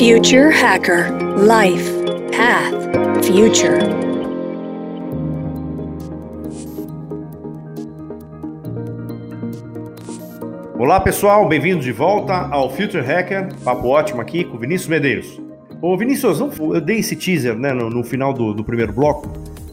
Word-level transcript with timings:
Future 0.00 0.48
Hacker 0.50 1.12
Life 1.36 1.92
Path 2.34 3.22
Future. 3.22 3.78
Olá 10.78 11.00
pessoal, 11.00 11.46
bem-vindos 11.46 11.84
de 11.84 11.92
volta 11.92 12.32
ao 12.32 12.74
Future 12.74 13.04
Hacker. 13.04 13.54
Papo 13.62 13.88
ótimo 13.88 14.22
aqui 14.22 14.42
com 14.42 14.56
Vinícius 14.56 14.88
Medeiros. 14.88 15.38
Ô 15.82 15.94
Vinícius, 15.98 16.40
eu 16.40 16.80
dei 16.80 17.00
esse 17.00 17.14
teaser 17.14 17.54
né, 17.54 17.74
no, 17.74 17.90
no 17.90 18.02
final 18.02 18.32
do, 18.32 18.54
do 18.54 18.64
primeiro 18.64 18.94
bloco 18.94 19.30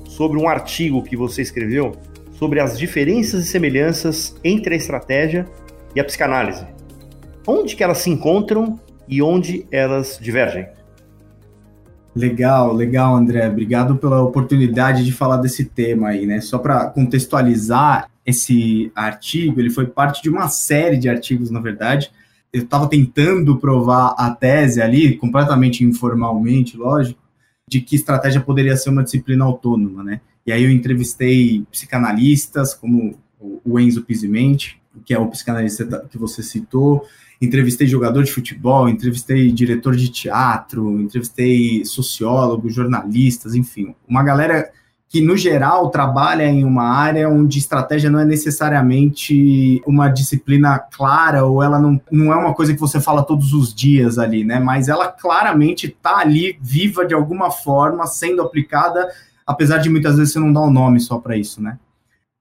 sobre 0.09 0.37
um 0.37 0.49
artigo 0.49 1.01
que 1.03 1.15
você 1.15 1.41
escreveu 1.41 1.93
sobre 2.33 2.59
as 2.59 2.77
diferenças 2.77 3.45
e 3.45 3.47
semelhanças 3.47 4.35
entre 4.43 4.73
a 4.73 4.77
estratégia 4.77 5.47
e 5.95 6.01
a 6.01 6.03
psicanálise. 6.03 6.67
Onde 7.47 7.77
que 7.77 7.83
elas 7.85 7.99
se 7.99 8.09
encontram 8.09 8.77
e 9.07 9.21
onde 9.21 9.65
elas 9.71 10.19
divergem? 10.21 10.67
Legal, 12.15 12.73
legal, 12.73 13.15
André. 13.15 13.47
Obrigado 13.47 13.95
pela 13.95 14.21
oportunidade 14.23 15.05
de 15.05 15.11
falar 15.11 15.37
desse 15.37 15.65
tema 15.65 16.09
aí, 16.09 16.25
né? 16.25 16.41
Só 16.41 16.57
para 16.57 16.87
contextualizar 16.87 18.09
esse 18.25 18.91
artigo, 18.95 19.59
ele 19.59 19.69
foi 19.69 19.85
parte 19.85 20.21
de 20.21 20.29
uma 20.29 20.49
série 20.49 20.97
de 20.97 21.07
artigos, 21.07 21.51
na 21.51 21.59
verdade. 21.59 22.11
Eu 22.51 22.63
estava 22.63 22.89
tentando 22.89 23.57
provar 23.57 24.15
a 24.17 24.31
tese 24.31 24.81
ali, 24.81 25.15
completamente 25.15 25.83
informalmente, 25.83 26.75
lógico, 26.75 27.21
de 27.69 27.81
que 27.81 27.95
estratégia 27.95 28.41
poderia 28.41 28.75
ser 28.75 28.89
uma 28.89 29.03
disciplina 29.03 29.45
autônoma, 29.45 30.03
né? 30.03 30.21
E 30.45 30.51
aí 30.51 30.63
eu 30.63 30.71
entrevistei 30.71 31.63
psicanalistas, 31.71 32.73
como 32.73 33.15
o 33.39 33.79
Enzo 33.79 34.01
Pisimenti, 34.01 34.81
que 35.05 35.13
é 35.13 35.19
o 35.19 35.27
psicanalista 35.27 36.05
que 36.09 36.17
você 36.17 36.41
citou, 36.43 37.03
entrevistei 37.41 37.87
jogador 37.87 38.23
de 38.23 38.31
futebol, 38.31 38.89
entrevistei 38.89 39.51
diretor 39.51 39.95
de 39.95 40.09
teatro, 40.09 40.99
entrevistei 41.01 41.85
sociólogos, 41.85 42.73
jornalistas, 42.73 43.55
enfim, 43.55 43.95
uma 44.07 44.23
galera 44.23 44.71
que 45.09 45.21
no 45.21 45.37
geral 45.37 45.89
trabalha 45.89 46.43
em 46.43 46.65
uma 46.65 46.83
área 46.83 47.29
onde 47.29 47.59
estratégia 47.59 48.09
não 48.09 48.19
é 48.19 48.25
necessariamente 48.25 49.81
uma 49.85 50.09
disciplina 50.09 50.77
clara 50.79 51.45
ou 51.45 51.63
ela 51.63 51.79
não, 51.79 51.99
não 52.11 52.33
é 52.33 52.35
uma 52.35 52.53
coisa 52.53 52.73
que 52.73 52.79
você 52.79 52.99
fala 52.99 53.23
todos 53.23 53.53
os 53.53 53.73
dias 53.73 54.17
ali, 54.17 54.43
né? 54.43 54.59
Mas 54.59 54.89
ela 54.89 55.07
claramente 55.07 55.87
está 55.87 56.17
ali 56.17 56.57
viva 56.61 57.05
de 57.05 57.13
alguma 57.13 57.49
forma, 57.49 58.05
sendo 58.05 58.41
aplicada, 58.41 59.07
apesar 59.45 59.77
de 59.77 59.89
muitas 59.89 60.17
vezes 60.17 60.33
você 60.33 60.39
não 60.39 60.51
dar 60.51 60.61
um 60.61 60.71
nome 60.71 60.99
só 60.99 61.17
para 61.17 61.37
isso, 61.37 61.61
né? 61.61 61.79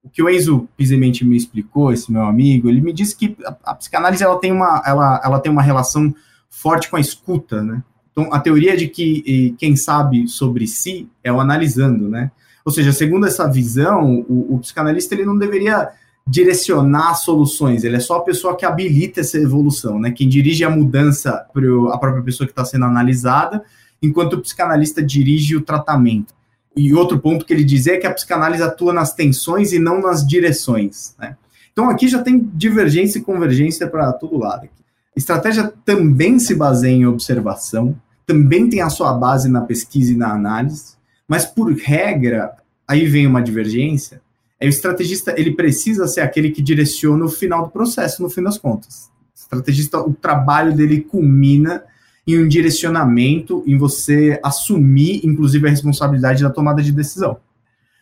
O 0.06 0.08
que 0.08 0.22
o 0.22 0.30
Enzo 0.30 0.68
Pisemente 0.76 1.24
me 1.24 1.36
explicou, 1.36 1.92
esse 1.92 2.10
meu 2.12 2.22
amigo, 2.22 2.68
ele 2.68 2.80
me 2.80 2.92
disse 2.92 3.16
que 3.16 3.36
a, 3.44 3.56
a 3.64 3.74
psicanálise 3.74 4.22
ela 4.22 4.38
tem, 4.38 4.52
uma, 4.52 4.80
ela, 4.86 5.20
ela 5.24 5.40
tem 5.40 5.50
uma 5.50 5.62
relação 5.62 6.14
forte 6.48 6.88
com 6.88 6.96
a 6.96 7.00
escuta, 7.00 7.60
né? 7.60 7.82
Então, 8.12 8.32
a 8.32 8.38
teoria 8.38 8.76
de 8.76 8.88
que 8.88 9.54
quem 9.58 9.76
sabe 9.76 10.26
sobre 10.28 10.66
si 10.66 11.08
é 11.22 11.30
o 11.30 11.40
analisando, 11.40 12.08
né? 12.08 12.30
Ou 12.64 12.72
seja, 12.72 12.92
segundo 12.92 13.26
essa 13.26 13.50
visão, 13.50 14.24
o, 14.28 14.54
o 14.54 14.58
psicanalista 14.60 15.14
ele 15.14 15.24
não 15.24 15.36
deveria 15.36 15.90
direcionar 16.26 17.14
soluções, 17.14 17.84
ele 17.84 17.96
é 17.96 18.00
só 18.00 18.16
a 18.16 18.22
pessoa 18.22 18.56
que 18.56 18.64
habilita 18.64 19.20
essa 19.20 19.38
evolução, 19.38 19.98
né? 19.98 20.12
Quem 20.12 20.28
dirige 20.28 20.64
a 20.64 20.70
mudança 20.70 21.44
para 21.52 21.64
a 21.92 21.98
própria 21.98 22.22
pessoa 22.22 22.46
que 22.46 22.52
está 22.52 22.64
sendo 22.64 22.84
analisada, 22.84 23.62
enquanto 24.00 24.34
o 24.34 24.40
psicanalista 24.40 25.02
dirige 25.02 25.56
o 25.56 25.60
tratamento. 25.60 26.32
E 26.76 26.92
outro 26.92 27.18
ponto 27.18 27.44
que 27.44 27.54
ele 27.54 27.64
dizia 27.64 27.94
é 27.94 27.96
que 27.96 28.06
a 28.06 28.12
psicanálise 28.12 28.62
atua 28.62 28.92
nas 28.92 29.14
tensões 29.14 29.72
e 29.72 29.78
não 29.78 30.00
nas 30.00 30.26
direções, 30.26 31.14
né? 31.18 31.36
Então 31.72 31.88
aqui 31.88 32.08
já 32.08 32.22
tem 32.22 32.38
divergência 32.54 33.18
e 33.18 33.22
convergência 33.22 33.86
para 33.86 34.12
todo 34.12 34.38
lado. 34.38 34.68
Estratégia 35.16 35.72
também 35.84 36.38
se 36.38 36.54
baseia 36.54 36.92
em 36.92 37.06
observação, 37.06 37.98
também 38.26 38.68
tem 38.68 38.82
a 38.82 38.90
sua 38.90 39.14
base 39.14 39.48
na 39.48 39.62
pesquisa 39.62 40.12
e 40.12 40.16
na 40.16 40.32
análise, 40.32 40.94
mas 41.26 41.46
por 41.46 41.72
regra, 41.72 42.52
aí 42.86 43.06
vem 43.06 43.26
uma 43.26 43.42
divergência. 43.42 44.20
É 44.60 44.66
o 44.66 44.68
estrategista, 44.68 45.34
ele 45.38 45.54
precisa 45.54 46.06
ser 46.06 46.20
aquele 46.20 46.50
que 46.50 46.62
direciona 46.62 47.24
o 47.24 47.28
final 47.28 47.64
do 47.64 47.70
processo, 47.70 48.22
no 48.22 48.28
fim 48.28 48.42
das 48.42 48.58
contas. 48.58 49.10
O 49.34 49.38
estrategista, 49.38 50.00
o 50.00 50.12
trabalho 50.12 50.74
dele 50.74 51.00
culmina 51.00 51.84
em 52.26 52.42
um 52.42 52.48
direcionamento, 52.48 53.62
em 53.66 53.78
você 53.78 54.40
assumir, 54.42 55.24
inclusive, 55.24 55.66
a 55.66 55.70
responsabilidade 55.70 56.42
da 56.42 56.50
tomada 56.50 56.82
de 56.82 56.90
decisão. 56.90 57.38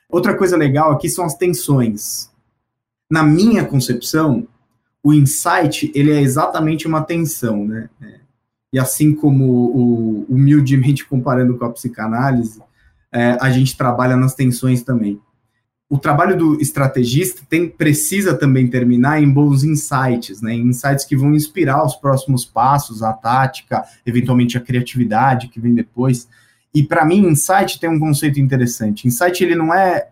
Outra 0.08 0.34
coisa 0.34 0.56
legal 0.56 0.92
aqui 0.92 1.08
são 1.08 1.24
as 1.24 1.34
tensões. 1.34 2.30
Na 3.10 3.22
minha 3.22 3.64
concepção, 3.64 4.46
o 5.02 5.12
insight 5.12 5.92
ele 5.94 6.10
é 6.10 6.20
exatamente 6.20 6.86
uma 6.86 7.02
tensão, 7.02 7.66
né? 7.66 7.90
E 8.72 8.78
assim 8.78 9.14
como 9.14 9.44
o, 9.44 10.26
humildemente 10.28 11.06
comparando 11.06 11.56
com 11.58 11.64
a 11.64 11.70
psicanálise, 11.70 12.60
é, 13.12 13.36
a 13.40 13.50
gente 13.50 13.76
trabalha 13.76 14.16
nas 14.16 14.34
tensões 14.34 14.82
também. 14.82 15.20
O 15.88 15.98
trabalho 15.98 16.36
do 16.36 16.60
estrategista 16.60 17.42
tem, 17.48 17.68
precisa 17.68 18.34
também 18.34 18.66
terminar 18.68 19.22
em 19.22 19.30
bons 19.30 19.62
insights, 19.64 20.40
né? 20.40 20.54
Insights 20.54 21.04
que 21.04 21.16
vão 21.16 21.34
inspirar 21.34 21.84
os 21.84 21.94
próximos 21.94 22.44
passos, 22.44 23.02
a 23.02 23.12
tática, 23.12 23.84
eventualmente 24.04 24.56
a 24.56 24.60
criatividade 24.60 25.48
que 25.48 25.60
vem 25.60 25.74
depois. 25.74 26.26
E 26.74 26.82
para 26.82 27.04
mim, 27.04 27.26
insight 27.26 27.78
tem 27.78 27.88
um 27.88 28.00
conceito 28.00 28.40
interessante. 28.40 29.06
Insight 29.06 29.44
ele 29.44 29.54
não 29.54 29.72
é 29.74 30.08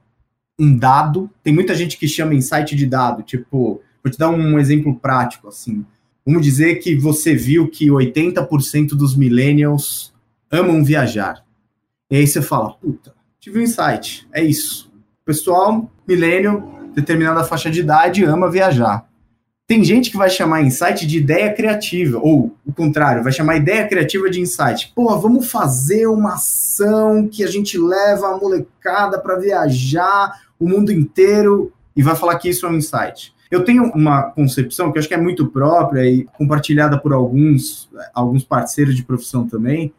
um 0.59 0.77
dado. 0.77 1.31
Tem 1.43 1.53
muita 1.53 1.75
gente 1.75 1.99
que 1.99 2.07
chama 2.07 2.35
insight 2.35 2.77
de 2.77 2.87
dado. 2.87 3.23
Tipo, 3.23 3.81
vou 4.05 4.13
te 4.13 4.19
dar 4.19 4.31
um 4.31 4.59
exemplo 4.59 4.95
prático 4.95 5.49
assim. 5.49 5.85
Vamos 6.25 6.43
dizer 6.43 6.77
que 6.77 6.95
você 6.95 7.35
viu 7.35 7.69
que 7.69 7.89
80% 7.89 8.91
dos 8.91 9.17
millennials 9.17 10.13
amam 10.51 10.85
viajar. 10.85 11.45
E 12.11 12.17
aí 12.17 12.27
você 12.27 12.43
fala, 12.43 12.75
puta, 12.75 13.15
tive 13.41 13.59
um 13.59 13.63
insight, 13.63 14.29
é 14.33 14.45
isso. 14.45 14.92
Pessoal, 15.25 15.89
milênio, 16.07 16.65
determinada 16.95 17.45
faixa 17.45 17.71
de 17.71 17.79
idade, 17.79 18.25
ama 18.25 18.51
viajar. 18.51 19.07
Tem 19.69 19.85
gente 19.85 20.11
que 20.11 20.17
vai 20.17 20.29
chamar 20.29 20.63
insight 20.63 21.07
de 21.07 21.17
ideia 21.17 21.55
criativa, 21.55 22.19
ou 22.19 22.57
o 22.67 22.73
contrário, 22.73 23.23
vai 23.23 23.33
chamar 23.33 23.57
ideia 23.57 23.87
criativa 23.87 24.29
de 24.29 24.41
insight. 24.41 24.93
Pô, 24.95 25.17
vamos 25.19 25.49
fazer 25.49 26.09
uma 26.09 26.35
ação 26.35 27.29
que 27.29 27.45
a 27.45 27.47
gente 27.47 27.79
leva 27.79 28.35
a 28.35 28.37
molecada 28.37 29.19
para 29.19 29.39
viajar 29.39 30.43
o 30.59 30.69
mundo 30.69 30.91
inteiro 30.91 31.73
e 31.97 32.03
vai 32.03 32.17
falar 32.17 32.37
que 32.37 32.49
isso 32.49 32.67
é 32.67 32.69
um 32.69 32.75
insight. 32.75 33.33
Eu 33.49 33.65
tenho 33.65 33.85
uma 33.95 34.23
concepção 34.23 34.91
que 34.91 34.99
acho 34.99 35.07
que 35.07 35.15
é 35.15 35.21
muito 35.21 35.47
própria 35.47 36.05
e 36.05 36.25
compartilhada 36.37 36.99
por 36.99 37.13
alguns, 37.13 37.89
alguns 38.13 38.43
parceiros 38.43 38.97
de 38.97 39.05
profissão 39.05 39.47
também, 39.47 39.93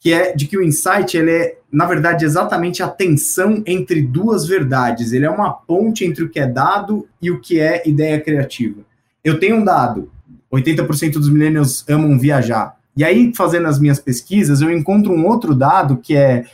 que 0.00 0.12
é 0.12 0.34
de 0.34 0.46
que 0.46 0.56
o 0.56 0.62
insight 0.62 1.16
ele 1.16 1.30
é, 1.30 1.58
na 1.72 1.86
verdade, 1.86 2.24
exatamente 2.24 2.82
a 2.82 2.88
tensão 2.88 3.62
entre 3.66 4.00
duas 4.00 4.46
verdades. 4.46 5.12
Ele 5.12 5.26
é 5.26 5.30
uma 5.30 5.52
ponte 5.52 6.04
entre 6.04 6.24
o 6.24 6.28
que 6.28 6.38
é 6.38 6.46
dado 6.46 7.06
e 7.20 7.30
o 7.30 7.40
que 7.40 7.58
é 7.58 7.82
ideia 7.86 8.20
criativa. 8.20 8.80
Eu 9.24 9.40
tenho 9.40 9.56
um 9.56 9.64
dado, 9.64 10.10
80% 10.52 11.14
dos 11.14 11.28
millennials 11.28 11.84
amam 11.88 12.18
viajar. 12.18 12.76
E 12.96 13.04
aí, 13.04 13.32
fazendo 13.36 13.68
as 13.68 13.78
minhas 13.78 14.00
pesquisas, 14.00 14.60
eu 14.60 14.70
encontro 14.70 15.12
um 15.12 15.26
outro 15.26 15.54
dado 15.54 15.98
que 15.98 16.16
é 16.16 16.44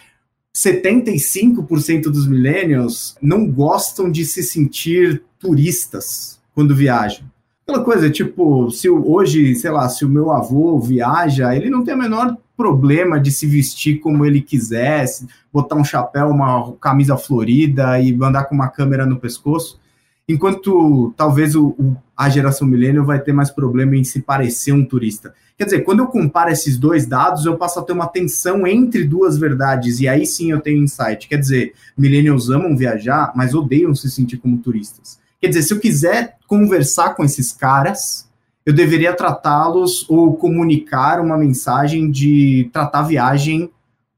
75% 0.55 2.03
dos 2.05 2.26
millennials 2.26 3.16
não 3.21 3.47
gostam 3.50 4.11
de 4.11 4.25
se 4.25 4.43
sentir 4.43 5.22
turistas 5.38 6.38
quando 6.55 6.75
viajam. 6.75 7.25
Aquela 7.66 7.82
coisa, 7.82 8.10
tipo, 8.10 8.70
se 8.70 8.91
hoje, 8.91 9.54
sei 9.54 9.70
lá, 9.70 9.88
se 9.88 10.04
o 10.04 10.08
meu 10.08 10.30
avô 10.30 10.78
viaja, 10.78 11.56
ele 11.56 11.70
não 11.70 11.82
tem 11.82 11.94
a 11.94 11.97
menor 11.97 12.36
problema 12.54 13.19
de 13.19 13.32
se 13.32 13.47
vestir 13.47 14.00
como 14.00 14.25
ele 14.25 14.42
quisesse, 14.42 15.26
botar 15.50 15.75
um 15.75 15.84
chapéu, 15.84 16.28
uma 16.28 16.72
camisa 16.75 17.16
florida 17.16 17.98
e 17.98 18.12
andar 18.22 18.44
com 18.44 18.54
uma 18.54 18.69
câmera 18.69 19.06
no 19.06 19.19
pescoço, 19.19 19.80
enquanto 20.28 21.14
talvez 21.16 21.56
o, 21.56 21.69
o, 21.69 21.97
a 22.14 22.28
geração 22.28 22.69
milênio 22.69 23.02
vai 23.02 23.19
ter 23.19 23.32
mais 23.32 23.50
problema 23.50 23.96
em 23.96 24.04
se 24.04 24.20
parecer 24.20 24.72
um 24.72 24.84
turista. 24.84 25.34
Quer 25.56 25.64
dizer, 25.64 25.81
quando 25.81 26.00
eu 26.00 26.06
comparo 26.06 26.50
esses 26.50 26.76
dois 26.76 27.06
dados, 27.06 27.46
eu 27.46 27.56
passo 27.56 27.78
a 27.81 27.82
ter 27.82 27.92
uma 27.92 28.08
tensão 28.08 28.66
entre 28.66 29.05
duas 29.05 29.38
verdades, 29.38 30.00
e 30.00 30.08
aí 30.08 30.26
sim 30.26 30.50
eu 30.50 30.61
tenho 30.61 30.82
insight. 30.82 31.28
Quer 31.28 31.38
dizer, 31.38 31.72
millennials 31.96 32.50
amam 32.50 32.76
viajar, 32.76 33.32
mas 33.34 33.55
odeiam 33.55 33.94
se 33.94 34.11
sentir 34.11 34.37
como 34.37 34.58
turistas. 34.58 35.19
Quer 35.44 35.49
dizer, 35.49 35.62
se 35.64 35.75
eu 35.75 35.79
quiser 35.79 36.38
conversar 36.46 37.11
com 37.11 37.23
esses 37.23 37.52
caras, 37.52 38.26
eu 38.64 38.73
deveria 38.73 39.12
tratá-los 39.12 40.08
ou 40.08 40.32
comunicar 40.38 41.20
uma 41.20 41.37
mensagem 41.37 42.11
de 42.11 42.70
tratar 42.73 43.00
a 43.00 43.02
viagem 43.02 43.70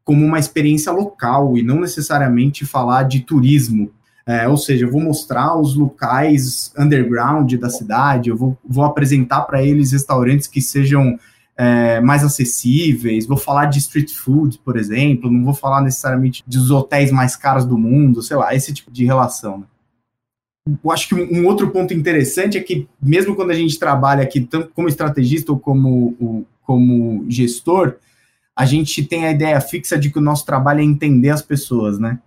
como 0.05 0.25
uma 0.25 0.39
experiência 0.39 0.93
local 0.93 1.59
e 1.59 1.65
não 1.65 1.81
necessariamente 1.81 2.65
falar 2.65 3.03
de 3.03 3.23
turismo. 3.23 3.91
É, 4.25 4.47
ou 4.47 4.57
seja, 4.57 4.85
eu 4.85 4.93
vou 4.93 5.01
mostrar 5.01 5.59
os 5.59 5.75
locais 5.75 6.73
underground 6.79 7.53
da 7.55 7.71
cidade, 7.71 8.31
eu 8.31 8.37
vou, 8.37 8.57
vou 8.65 8.85
apresentar 8.85 9.41
para 9.41 9.61
eles 9.61 9.91
restaurantes 9.91 10.47
que 10.47 10.63
sejam 10.63 11.19
é, 11.57 12.01
mais 12.01 12.23
acessíveis, 12.23 13.27
vou 13.27 13.37
falar 13.37 13.65
de 13.65 13.81
street 13.81 14.13
food, 14.15 14.61
por 14.65 14.77
exemplo, 14.77 15.29
não 15.29 15.45
vou 15.45 15.55
falar 15.55 15.81
necessariamente 15.81 16.45
dos 16.47 16.71
hotéis 16.71 17.11
mais 17.11 17.35
caros 17.35 17.65
do 17.65 17.77
mundo, 17.77 18.23
sei 18.23 18.37
lá, 18.37 18.55
esse 18.55 18.73
tipo 18.73 18.93
de 18.93 19.05
relação. 19.05 19.59
Né? 19.59 19.65
Eu 20.67 20.91
acho 20.91 21.09
que 21.09 21.15
um 21.15 21.47
outro 21.47 21.71
ponto 21.71 21.95
interessante 21.95 22.59
é 22.59 22.61
que, 22.61 22.89
mesmo 23.01 23.37
quando 23.37 23.53
a 23.53 23.55
gente 23.55 23.79
trabalha 23.79 24.23
aqui, 24.23 24.41
tanto 24.41 24.71
como 24.75 24.89
estrategista 24.89 25.53
ou 25.53 25.59
como, 25.59 26.45
como 26.63 27.25
gestor, 27.29 27.97
a 28.55 28.65
gente 28.65 29.05
tem 29.05 29.27
a 29.27 29.31
ideia 29.31 29.61
fixa 29.61 29.97
de 29.97 30.11
que 30.11 30.19
o 30.19 30.23
nosso 30.23 30.45
trabalho 30.45 30.81
é 30.81 30.85
entender 30.85 31.31
as 31.31 31.43
pessoas, 31.43 31.99
né? 31.99 32.19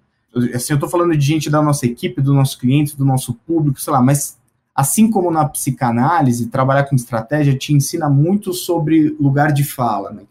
Assim, 0.54 0.74
eu 0.74 0.76
estou 0.76 0.90
falando 0.90 1.18
de 1.18 1.26
gente 1.26 1.50
da 1.50 1.62
nossa 1.62 1.86
equipe, 1.86 2.22
do 2.22 2.34
nosso 2.34 2.58
cliente, 2.60 2.96
do 2.96 3.04
nosso 3.04 3.34
público, 3.34 3.82
sei 3.82 3.92
lá, 3.92 4.02
mas 4.02 4.38
assim 4.76 5.10
como 5.10 5.32
na 5.32 5.44
psicanálise, 5.44 6.48
trabalhar 6.48 6.84
com 6.84 6.96
estratégia 6.96 7.58
te 7.58 7.74
ensina 7.74 8.10
muito 8.10 8.54
sobre 8.54 9.16
lugar 9.20 9.52
de 9.52 9.64
fala, 9.64 10.12
né? 10.12 10.22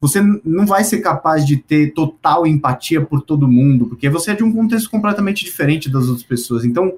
Você 0.00 0.22
não 0.44 0.64
vai 0.64 0.82
ser 0.82 1.00
capaz 1.00 1.44
de 1.44 1.58
ter 1.58 1.92
total 1.92 2.46
empatia 2.46 3.04
por 3.04 3.20
todo 3.20 3.46
mundo, 3.46 3.86
porque 3.86 4.08
você 4.08 4.30
é 4.30 4.34
de 4.34 4.42
um 4.42 4.50
contexto 4.50 4.88
completamente 4.88 5.44
diferente 5.44 5.90
das 5.90 6.06
outras 6.06 6.22
pessoas. 6.22 6.64
Então, 6.64 6.94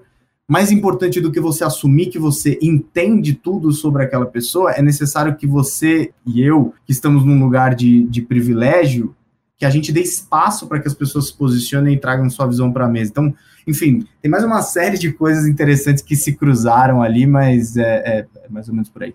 mais 0.53 0.71
importante 0.71 1.19
do 1.19 1.33
que 1.33 1.41
você 1.41 1.65
assumir 1.65 2.11
que 2.11 2.19
você 2.19 2.59
entende 2.61 3.33
tudo 3.33 3.73
sobre 3.73 4.05
aquela 4.05 4.27
pessoa, 4.27 4.73
é 4.73 4.83
necessário 4.83 5.35
que 5.35 5.47
você 5.47 6.11
e 6.27 6.43
eu, 6.43 6.75
que 6.85 6.93
estamos 6.93 7.25
num 7.25 7.43
lugar 7.43 7.75
de, 7.75 8.05
de 8.05 8.21
privilégio, 8.21 9.17
que 9.57 9.65
a 9.65 9.71
gente 9.71 9.91
dê 9.91 10.03
espaço 10.03 10.67
para 10.67 10.79
que 10.79 10.87
as 10.87 10.93
pessoas 10.93 11.29
se 11.29 11.39
posicionem 11.39 11.95
e 11.95 11.99
tragam 11.99 12.29
sua 12.29 12.47
visão 12.47 12.71
para 12.71 12.85
a 12.85 12.89
mesa. 12.89 13.11
Então, 13.11 13.35
enfim, 13.67 14.07
tem 14.21 14.31
mais 14.31 14.45
uma 14.45 14.61
série 14.61 14.99
de 14.99 15.11
coisas 15.11 15.47
interessantes 15.47 16.03
que 16.03 16.15
se 16.15 16.35
cruzaram 16.35 17.01
ali, 17.01 17.27
mas 17.27 17.75
é, 17.79 18.03
é, 18.05 18.27
é 18.45 18.49
mais 18.51 18.69
ou 18.69 18.75
menos 18.75 18.91
por 18.91 19.05
aí. 19.05 19.15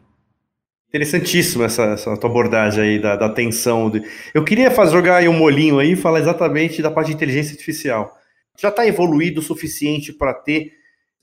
Interessantíssima 0.89 1.65
essa, 1.65 1.83
essa 1.83 2.17
tua 2.17 2.31
abordagem 2.31 2.81
aí 2.83 2.99
da, 2.99 3.15
da 3.15 3.27
atenção. 3.27 3.91
Eu 4.33 4.43
queria 4.43 4.71
fazer, 4.71 4.93
jogar 4.93 5.17
aí 5.17 5.29
um 5.29 5.37
molinho 5.37 5.77
aí 5.77 5.91
e 5.91 5.95
falar 5.95 6.19
exatamente 6.19 6.81
da 6.81 6.89
parte 6.89 7.09
de 7.09 7.13
inteligência 7.13 7.51
artificial. 7.51 8.17
Já 8.59 8.69
está 8.69 8.87
evoluído 8.87 9.39
o 9.39 9.43
suficiente 9.43 10.11
para 10.11 10.33
ter 10.33 10.76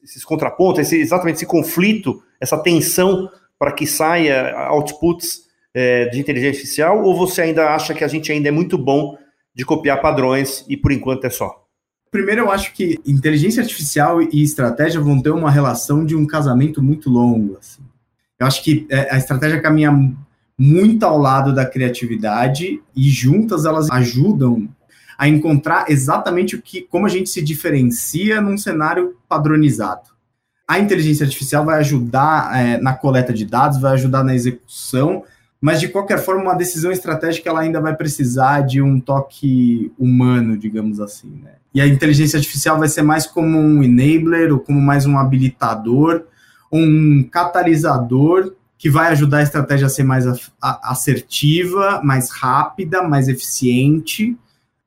esses 0.05 0.25
contrapontos, 0.25 0.81
esse, 0.81 1.01
exatamente 1.01 1.37
esse 1.37 1.47
conflito, 1.47 2.23
essa 2.41 2.59
tensão 2.59 3.29
para 3.59 3.73
que 3.73 3.87
saia 3.87 4.69
outputs 4.69 5.45
é, 5.73 6.07
de 6.07 6.21
inteligência 6.21 6.51
artificial? 6.59 7.03
Ou 7.03 7.17
você 7.17 7.43
ainda 7.43 7.75
acha 7.75 7.95
que 7.95 8.05
a 8.05 8.09
gente 8.09 8.31
ainda 8.31 8.49
é 8.49 8.53
muito 8.53 8.77
bom 8.77 9.17
de 9.55 9.65
copiar 9.65 10.01
padrões 10.01 10.65
e 10.69 10.77
por 10.77 10.93
enquanto 10.93 11.25
é 11.25 11.31
só? 11.31 11.65
Primeiro, 12.11 12.43
eu 12.43 12.51
acho 12.51 12.73
que 12.75 13.01
inteligência 13.05 13.61
artificial 13.61 14.23
e 14.23 14.43
estratégia 14.43 15.01
vão 15.01 15.21
ter 15.21 15.31
uma 15.31 15.51
relação 15.51 16.05
de 16.05 16.15
um 16.15 16.27
casamento 16.27 16.81
muito 16.81 17.11
longo. 17.11 17.57
Assim. 17.59 17.83
Eu 18.39 18.47
acho 18.47 18.63
que 18.63 18.87
é, 18.89 19.13
a 19.13 19.19
estratégia 19.19 19.61
caminha 19.61 19.91
muito 20.57 21.05
ao 21.05 21.19
lado 21.19 21.53
da 21.53 21.67
criatividade 21.67 22.81
e 22.95 23.11
juntas 23.11 23.65
elas 23.65 23.91
ajudam 23.91 24.69
a 25.19 25.29
encontrar 25.29 25.87
exatamente 25.89 26.57
o 26.57 26.63
que, 26.63 26.83
como 26.83 27.07
a 27.07 27.09
gente 27.09 27.31
se 27.31 27.43
diferencia 27.43 28.41
num 28.41 28.59
cenário 28.59 29.17
padronizado. 29.29 30.15
A 30.67 30.79
inteligência 30.79 31.25
artificial 31.25 31.65
vai 31.65 31.79
ajudar 31.81 32.57
é, 32.59 32.79
na 32.79 32.95
coleta 32.95 33.33
de 33.33 33.45
dados, 33.45 33.81
vai 33.81 33.93
ajudar 33.93 34.25
na 34.25 34.35
execução, 34.35 35.23
mas 35.61 35.81
de 35.81 35.89
qualquer 35.89 36.19
forma, 36.19 36.43
uma 36.43 36.55
decisão 36.55 36.91
estratégica 36.91 37.49
ela 37.49 37.61
ainda 37.61 37.81
vai 37.81 37.95
precisar 37.95 38.63
de 38.63 38.83
um 38.83 39.01
toque 39.01 39.93
humano, 39.99 40.57
digamos 40.57 41.01
assim. 41.01 41.41
Né? 41.43 41.53
E 41.75 41.81
a 41.81 41.87
inteligência 41.87 42.39
artificial 42.39 42.79
vai 42.79 42.89
ser 42.89 43.03
mais 43.03 43.27
como 43.27 43.59
um 43.59 43.83
enabler, 43.83 44.53
ou 44.53 44.59
como 44.59 44.81
mais 44.81 45.07
um 45.07 45.19
habilitador, 45.19 46.25
um 46.71 47.23
catalisador 47.23 48.55
que 48.77 48.91
vai 48.91 49.09
ajudar 49.09 49.39
a 49.39 49.43
estratégia 49.43 49.87
a 49.87 49.91
ser 49.91 50.03
mais 50.03 50.27
assertiva, 50.61 52.01
mais 52.03 52.31
rápida, 52.31 53.03
mais 53.03 53.29
eficiente 53.29 54.37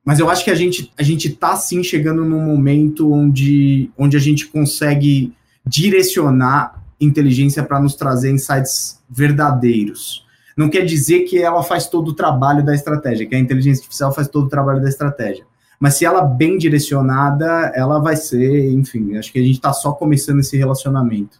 mas 0.08 0.18
eu 0.18 0.30
acho 0.30 0.42
que 0.42 0.50
a 0.50 0.54
gente 0.54 0.90
a 0.96 1.02
gente 1.02 1.28
está 1.28 1.54
sim 1.54 1.84
chegando 1.84 2.24
num 2.24 2.40
momento 2.40 3.12
onde, 3.12 3.90
onde 3.94 4.16
a 4.16 4.18
gente 4.18 4.46
consegue 4.46 5.34
direcionar 5.66 6.82
inteligência 6.98 7.62
para 7.62 7.78
nos 7.78 7.94
trazer 7.94 8.30
insights 8.30 9.02
verdadeiros. 9.06 10.24
Não 10.56 10.70
quer 10.70 10.86
dizer 10.86 11.24
que 11.24 11.36
ela 11.36 11.62
faz 11.62 11.88
todo 11.88 12.08
o 12.08 12.14
trabalho 12.14 12.64
da 12.64 12.74
estratégia, 12.74 13.26
que 13.26 13.34
a 13.34 13.38
inteligência 13.38 13.82
artificial 13.82 14.10
faz 14.14 14.28
todo 14.28 14.46
o 14.46 14.48
trabalho 14.48 14.80
da 14.80 14.88
estratégia. 14.88 15.44
Mas 15.78 15.96
se 15.96 16.06
ela 16.06 16.22
bem 16.22 16.56
direcionada, 16.56 17.70
ela 17.74 17.98
vai 17.98 18.16
ser, 18.16 18.72
enfim, 18.72 19.14
acho 19.18 19.30
que 19.30 19.38
a 19.38 19.42
gente 19.42 19.56
está 19.56 19.74
só 19.74 19.92
começando 19.92 20.40
esse 20.40 20.56
relacionamento. 20.56 21.38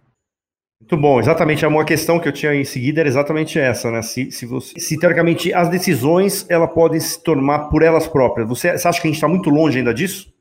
Muito 0.89 1.03
bom, 1.03 1.19
exatamente. 1.19 1.63
Uma 1.63 1.85
questão 1.85 2.19
que 2.19 2.27
eu 2.27 2.31
tinha 2.31 2.55
em 2.55 2.65
seguida 2.65 3.01
era 3.01 3.07
exatamente 3.07 3.59
essa, 3.59 3.91
né? 3.91 4.01
Se, 4.01 4.31
se, 4.31 4.47
você, 4.47 4.79
se 4.79 4.97
teoricamente 4.97 5.53
as 5.53 5.69
decisões 5.69 6.47
ela 6.49 6.67
podem 6.67 6.99
se 6.99 7.23
tornar 7.23 7.69
por 7.69 7.83
elas 7.83 8.07
próprias. 8.07 8.49
Você, 8.49 8.75
você 8.75 8.87
acha 8.87 8.99
que 8.99 9.07
a 9.07 9.11
gente 9.11 9.17
está 9.17 9.27
muito 9.27 9.51
longe 9.51 9.77
ainda 9.77 9.93
disso? 9.93 10.33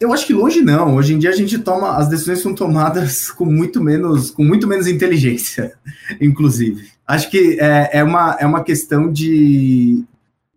Eu 0.00 0.10
acho 0.10 0.26
que 0.26 0.32
longe 0.32 0.62
não. 0.62 0.96
Hoje 0.96 1.12
em 1.12 1.18
dia 1.18 1.28
a 1.28 1.36
gente 1.36 1.58
toma, 1.58 1.98
as 1.98 2.08
decisões 2.08 2.40
são 2.40 2.54
tomadas 2.54 3.30
com 3.36 3.44
muito 3.44 3.82
menos, 3.82 4.30
com 4.30 4.42
muito 4.42 4.66
menos 4.66 4.86
inteligência, 4.86 5.74
inclusive. 6.18 6.88
Acho 7.06 7.30
que 7.30 7.58
é, 7.60 7.98
é, 7.98 8.02
uma, 8.02 8.38
é 8.40 8.46
uma 8.46 8.64
questão 8.64 9.12
de, 9.12 10.02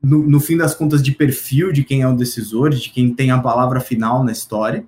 no, 0.02 0.26
no 0.26 0.40
fim 0.40 0.56
das 0.56 0.74
contas, 0.74 1.04
de 1.04 1.12
perfil 1.12 1.74
de 1.74 1.84
quem 1.84 2.04
é 2.04 2.08
o 2.08 2.16
decisor, 2.16 2.70
de 2.70 2.90
quem 2.90 3.14
tem 3.14 3.32
a 3.32 3.40
palavra 3.40 3.82
final 3.82 4.24
na 4.24 4.32
história 4.32 4.86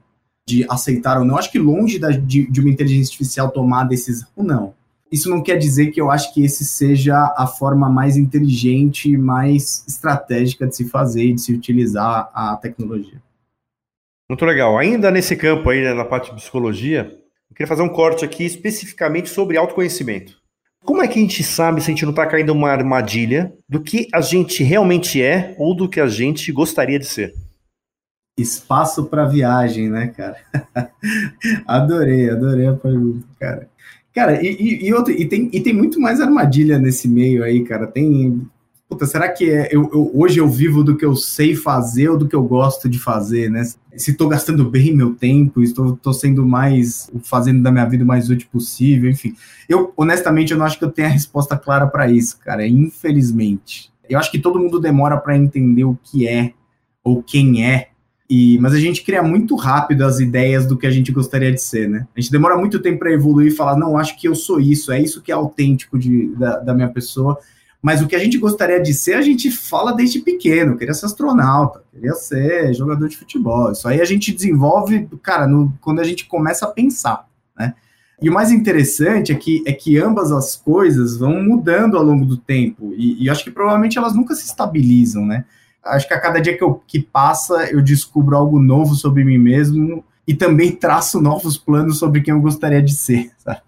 de 0.48 0.66
aceitar 0.70 1.20
ou 1.20 1.26
não. 1.26 1.38
Acho 1.38 1.52
que 1.52 1.60
longe 1.60 2.00
da, 2.00 2.10
de, 2.10 2.50
de 2.50 2.60
uma 2.62 2.70
inteligência 2.70 3.12
artificial 3.12 3.52
tomar 3.52 3.82
a 3.82 3.86
decisão, 3.86 4.28
não. 4.38 4.74
Isso 5.12 5.30
não 5.30 5.42
quer 5.42 5.58
dizer 5.58 5.92
que 5.92 6.02
eu 6.02 6.10
acho 6.10 6.34
que 6.34 6.44
esse 6.44 6.66
seja 6.66 7.34
a 7.38 7.48
forma 7.48 7.90
mais 7.90 8.18
inteligente, 8.18 9.16
mais 9.16 9.84
estratégica 9.88 10.68
de 10.68 10.76
se 10.76 10.86
fazer 10.86 11.26
e 11.26 11.34
de 11.34 11.42
se 11.42 11.54
utilizar 11.54 12.30
a 12.34 12.58
tecnologia. 12.58 13.22
Muito 14.30 14.46
legal. 14.46 14.78
Ainda 14.78 15.10
nesse 15.10 15.36
campo 15.36 15.70
aí, 15.70 15.82
né, 15.82 15.94
na 15.94 16.04
parte 16.04 16.30
de 16.30 16.36
psicologia, 16.36 17.10
eu 17.50 17.56
queria 17.56 17.68
fazer 17.68 17.84
um 17.84 17.90
corte 17.90 18.26
aqui 18.26 18.46
especificamente 18.46 19.30
sobre 19.30 19.58
autoconhecimento. 19.58 20.38
Como 20.84 21.02
é 21.02 21.08
que 21.08 21.20
a 21.20 21.22
gente 21.22 21.44
sabe 21.44 21.82
se 21.82 21.90
a 21.90 21.94
gente 21.94 22.04
não 22.04 22.12
está 22.12 22.26
caindo 22.26 22.54
numa 22.54 22.70
armadilha 22.70 23.54
do 23.68 23.82
que 23.82 24.08
a 24.14 24.22
gente 24.22 24.64
realmente 24.64 25.22
é 25.22 25.56
ou 25.58 25.76
do 25.76 25.88
que 25.88 26.00
a 26.00 26.08
gente 26.08 26.52
gostaria 26.52 27.00
de 27.00 27.06
ser? 27.06 27.34
Espaço 28.38 29.06
para 29.06 29.26
viagem, 29.26 29.90
né, 29.90 30.08
cara? 30.08 30.38
adorei, 31.66 32.30
adorei 32.30 32.68
a 32.68 32.74
pergunta, 32.74 33.26
cara. 33.40 33.68
Cara, 34.14 34.44
e, 34.44 34.48
e, 34.48 34.88
e, 34.88 34.94
outro, 34.94 35.12
e, 35.12 35.26
tem, 35.26 35.50
e 35.54 35.60
tem 35.60 35.74
muito 35.74 36.00
mais 36.00 36.20
armadilha 36.20 36.80
nesse 36.80 37.08
meio 37.08 37.44
aí, 37.44 37.64
cara. 37.64 37.86
Tem. 37.86 38.48
Puta, 38.90 39.06
será 39.06 39.30
que 39.30 39.50
é, 39.50 39.68
eu, 39.72 39.90
eu, 39.94 40.12
hoje 40.14 40.40
eu 40.40 40.50
vivo 40.50 40.84
do 40.84 40.96
que 40.96 41.06
eu 41.06 41.16
sei 41.16 41.56
fazer 41.56 42.10
ou 42.10 42.18
do 42.18 42.28
que 42.28 42.36
eu 42.36 42.44
gosto 42.44 42.88
de 42.88 42.98
fazer, 42.98 43.50
né? 43.50 43.64
Se 43.96 44.12
estou 44.12 44.28
gastando 44.28 44.70
bem 44.70 44.96
meu 44.96 45.14
tempo, 45.14 45.62
estou 45.62 45.96
tô 45.96 46.14
sendo 46.14 46.46
mais. 46.46 47.12
fazendo 47.24 47.62
da 47.62 47.72
minha 47.72 47.86
vida 47.86 48.04
o 48.04 48.08
mais 48.08 48.30
útil 48.30 48.48
possível, 48.52 49.10
enfim. 49.10 49.36
Eu, 49.68 49.94
honestamente, 49.96 50.52
eu 50.52 50.58
não 50.58 50.66
acho 50.66 50.80
que 50.80 50.86
eu 50.86 50.92
tenha 50.92 51.08
a 51.08 51.12
resposta 51.12 51.58
clara 51.58 51.86
para 51.86 52.10
isso, 52.10 52.40
cara. 52.40 52.68
Infelizmente. 52.68 53.92
Eu 54.10 54.18
acho 54.18 54.32
que 54.32 54.40
todo 54.40 54.60
mundo 54.60 54.80
demora 54.80 55.18
para 55.18 55.38
entender 55.38 55.84
o 55.84 55.98
que 56.02 56.28
é 56.28 56.54
ou 57.04 57.22
quem 57.22 57.66
é 57.66 57.90
e, 58.30 58.58
mas 58.60 58.74
a 58.74 58.80
gente 58.80 59.04
cria 59.04 59.24
muito 59.24 59.56
rápido 59.56 60.04
as 60.04 60.20
ideias 60.20 60.66
do 60.66 60.78
que 60.78 60.86
a 60.86 60.92
gente 60.92 61.14
gostaria 61.14 61.52
de 61.52 61.62
ser, 61.62 61.88
né? 61.88 62.06
A 62.16 62.20
gente 62.20 62.32
demora 62.32 62.58
muito 62.58 62.80
tempo 62.80 63.00
para 63.00 63.14
evoluir 63.14 63.48
e 63.48 63.56
falar, 63.56 63.78
não, 63.78 63.98
acho 63.98 64.20
que 64.20 64.28
eu 64.28 64.36
sou 64.36 64.60
isso, 64.60 64.92
é 64.92 65.02
isso 65.02 65.22
que 65.22 65.32
é 65.32 65.36
autêntico 65.36 65.98
de, 65.98 66.28
da, 66.36 66.58
da, 66.60 66.74
minha 66.74 66.90
pessoa. 66.90 67.40
Mas 67.82 68.02
o 68.02 68.08
que 68.08 68.16
a 68.16 68.20
gente 68.20 68.38
gostaria 68.38 68.82
de 68.82 68.94
ser, 68.94 69.14
a 69.14 69.22
gente 69.22 69.50
fala 69.50 69.94
desde 69.94 70.20
pequeno. 70.20 70.78
Queria 70.78 70.94
ser 70.94 71.06
astronauta, 71.06 71.84
queria 71.94 72.14
ser 72.16 72.74
jogador 72.74 73.08
de 73.08 73.16
futebol. 73.16 73.72
Isso 73.72 73.88
aí 73.88 74.02
a 74.02 74.06
gente 74.06 74.34
desenvolve, 74.34 75.08
cara, 75.24 75.48
no, 75.48 75.72
quando 75.80 76.02
a 76.02 76.04
gente 76.04 76.26
começa 76.26 76.66
a 76.66 76.70
pensar, 76.70 77.26
né? 77.58 77.76
E 78.22 78.30
o 78.30 78.34
mais 78.34 78.52
interessante 78.52 79.32
é 79.32 79.36
que, 79.36 79.64
é 79.66 79.72
que 79.72 79.98
ambas 79.98 80.32
as 80.32 80.56
coisas 80.56 81.18
vão 81.18 81.42
mudando 81.42 81.96
ao 81.96 82.04
longo 82.04 82.26
do 82.26 82.36
tempo. 82.36 82.94
E, 82.98 83.24
e 83.24 83.30
acho 83.30 83.44
que 83.44 83.52
provavelmente 83.52 83.98
elas 83.98 84.16
nunca 84.16 84.36
se 84.36 84.46
estabilizam, 84.46 85.26
né? 85.26 85.46
Acho 85.90 86.08
que 86.08 86.14
a 86.14 86.20
cada 86.20 86.40
dia 86.40 86.58
que, 86.58 86.64
eu, 86.64 86.82
que 86.88 87.02
passa, 87.02 87.70
eu 87.72 87.82
descubro 87.82 88.36
algo 88.36 88.60
novo 88.60 88.96
sobre 88.96 89.24
mim 89.24 89.38
mesmo 89.38 90.04
e 90.28 90.34
também 90.34 90.72
traço 90.76 91.22
novos 91.22 91.58
planos 91.58 92.00
sobre 92.00 92.22
quem 92.22 92.34
eu 92.34 92.42
gostaria 92.42 92.82
de 92.82 92.96
ser. 92.96 93.32
Sabe? 93.44 93.62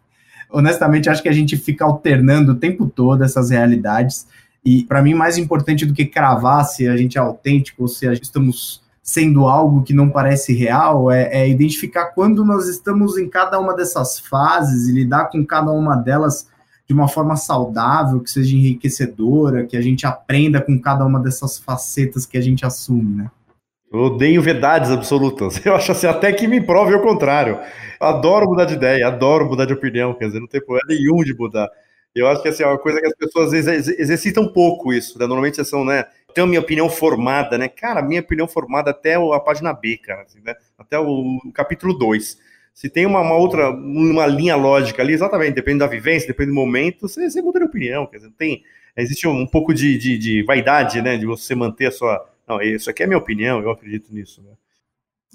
Honestamente, 0.52 1.10
acho 1.10 1.22
que 1.22 1.30
a 1.30 1.34
gente 1.34 1.56
fica 1.58 1.86
alternando 1.86 2.54
o 2.54 2.56
tempo 2.56 2.88
todo 2.88 3.24
essas 3.24 3.50
realidades. 3.52 4.28
E 4.66 4.84
para 4.84 5.02
mim, 5.02 5.14
mais 5.14 5.38
importante 5.38 5.86
do 5.86 5.94
que 5.94 6.06
cravar 6.06 6.66
se 6.66 6.88
a 6.88 6.98
gente 6.98 7.18
é 7.18 7.22
autêntico 7.22 7.84
ou 7.84 7.88
se 7.88 8.12
estamos 8.14 8.82
sendo 9.02 9.48
algo 9.48 9.82
que 9.82 9.94
não 9.94 10.10
parece 10.10 10.54
real, 10.54 11.10
é, 11.10 11.30
é 11.32 11.50
identificar 11.50 12.08
quando 12.08 12.46
nós 12.46 12.68
estamos 12.68 13.18
em 13.18 13.28
cada 13.28 13.60
uma 13.60 13.76
dessas 13.76 14.20
fases 14.20 14.88
e 14.88 14.92
lidar 14.92 15.30
com 15.30 15.44
cada 15.44 15.72
uma 15.72 15.96
delas 15.96 16.48
de 16.90 16.96
uma 16.96 17.08
forma 17.08 17.36
saudável, 17.36 18.20
que 18.20 18.32
seja 18.32 18.56
enriquecedora, 18.56 19.64
que 19.64 19.78
a 19.78 19.82
gente 19.82 20.08
aprenda 20.08 20.60
com 20.60 20.82
cada 20.82 21.06
uma 21.06 21.20
dessas 21.20 21.60
facetas 21.60 22.26
que 22.26 22.36
a 22.36 22.42
gente 22.42 22.66
assume, 22.66 23.16
né? 23.16 23.32
Eu 23.94 24.00
odeio 24.00 24.42
verdades 24.42 24.90
absolutas. 24.90 25.62
Eu 25.64 25.76
acho 25.76 25.92
assim, 25.92 26.08
até 26.08 26.34
que 26.34 26.48
me 26.48 26.60
prove 26.60 26.96
o 26.96 27.02
contrário. 27.02 27.60
Adoro 28.00 28.48
mudar 28.48 28.66
de 28.66 28.74
ideia, 28.74 29.08
adoro 29.08 29.46
mudar 29.46 29.66
de 29.66 29.74
opinião, 29.74 30.16
quer 30.16 30.26
dizer, 30.26 30.40
não 30.40 30.48
tem 30.48 30.60
problema 30.60 30.88
nenhum 30.90 31.24
de 31.24 31.36
mudar. 31.36 31.70
Eu 32.16 32.28
acho 32.28 32.42
que 32.42 32.48
assim, 32.48 32.64
é 32.64 32.68
uma 32.68 32.80
coisa 32.80 33.00
que 33.00 33.06
as 33.06 33.14
pessoas 33.14 33.54
exercitam 33.54 34.52
pouco 34.52 34.92
isso, 34.92 35.20
né? 35.20 35.28
Normalmente 35.28 35.64
são, 35.64 35.86
né? 35.86 36.06
Tenho 36.34 36.46
a 36.46 36.50
minha 36.50 36.60
opinião 36.60 36.90
formada, 36.90 37.56
né? 37.56 37.68
Cara, 37.68 38.02
minha 38.02 38.22
opinião 38.22 38.48
formada 38.48 38.90
até 38.90 39.14
a 39.14 39.40
página 39.40 39.74
B, 39.74 39.98
cara, 39.98 40.24
assim, 40.24 40.40
né? 40.44 40.56
Até 40.76 40.98
o 40.98 41.40
capítulo 41.54 41.96
2 41.96 42.49
se 42.80 42.90
tem 42.90 43.06
uma, 43.06 43.20
uma, 43.22 43.36
outra, 43.36 43.70
uma 43.72 44.26
linha 44.26 44.56
lógica 44.56 45.02
ali, 45.02 45.14
exatamente, 45.14 45.56
depende 45.56 45.80
da 45.80 45.88
vivência, 45.88 46.28
depende 46.28 46.50
do 46.50 46.56
momento, 46.56 47.08
você, 47.08 47.30
você 47.30 47.42
muda 47.42 47.60
de 47.60 47.66
opinião, 47.66 48.06
quer 48.06 48.18
dizer, 48.18 48.32
tem, 48.38 48.64
Existe 49.02 49.28
um, 49.28 49.46
pouco 49.46 49.74
de, 49.74 49.98
de, 49.98 50.18
de, 50.18 50.44
vaidade, 50.44 51.02
né? 51.02 51.18
De 51.18 51.26
você 51.26 51.56
manter 51.56 51.88
a 51.88 51.92
sua. 51.92 52.26
Não, 52.48 52.62
isso 52.62 52.90
aqui 52.90 53.04
é 53.04 53.08
minha 53.08 53.18
opinião, 53.18 53.62
eu 53.62 53.70
acredito 53.70 54.14
nisso. 54.14 54.42
Né? 54.42 54.52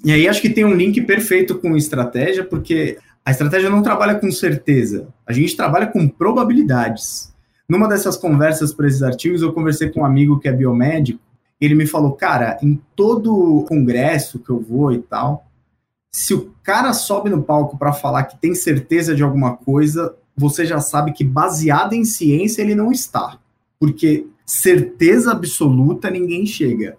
E 0.03 0.11
aí 0.11 0.27
acho 0.27 0.41
que 0.41 0.49
tem 0.49 0.65
um 0.65 0.73
link 0.73 1.01
perfeito 1.01 1.57
com 1.57 1.75
estratégia, 1.75 2.43
porque 2.43 2.97
a 3.23 3.31
estratégia 3.31 3.69
não 3.69 3.81
trabalha 3.81 4.15
com 4.15 4.29
certeza, 4.31 5.07
a 5.25 5.33
gente 5.33 5.55
trabalha 5.55 5.87
com 5.87 6.07
probabilidades. 6.07 7.33
Numa 7.67 7.87
dessas 7.87 8.15
conversas 8.15 8.73
para 8.73 8.87
esses 8.87 9.01
artigos, 9.01 9.41
eu 9.41 9.53
conversei 9.53 9.89
com 9.89 10.01
um 10.01 10.05
amigo 10.05 10.39
que 10.39 10.47
é 10.47 10.51
biomédico, 10.51 11.19
ele 11.59 11.73
me 11.73 11.87
falou, 11.87 12.11
cara, 12.11 12.59
em 12.61 12.79
todo 12.95 13.65
congresso 13.67 14.37
que 14.39 14.49
eu 14.51 14.59
vou 14.59 14.91
e 14.91 14.99
tal, 14.99 15.47
se 16.15 16.33
o 16.33 16.55
cara 16.63 16.93
sobe 16.93 17.29
no 17.29 17.43
palco 17.43 17.77
para 17.77 17.91
falar 17.91 18.23
que 18.23 18.37
tem 18.37 18.55
certeza 18.55 19.13
de 19.13 19.21
alguma 19.21 19.57
coisa, 19.57 20.15
você 20.33 20.65
já 20.65 20.79
sabe 20.79 21.11
que 21.11 21.25
baseado 21.25 21.91
em 21.91 22.05
ciência 22.05 22.61
ele 22.61 22.73
não 22.73 22.89
está. 22.89 23.37
Porque 23.77 24.25
certeza 24.45 25.33
absoluta 25.33 26.09
ninguém 26.09 26.45
chega. 26.45 26.97